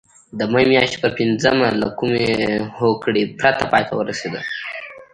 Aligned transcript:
د 0.39 0.41
مې 0.51 0.63
میاشتې 0.71 0.97
پر 1.03 1.11
پینځمه 1.19 1.67
له 1.81 1.87
کومې 1.99 2.27
هوکړې 2.77 3.23
پرته 3.39 3.63
پای 3.71 3.83
ته 3.87 3.93
ورسېده. 3.95 4.41